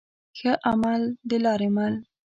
[0.37, 1.93] ښه عمل دلاري مل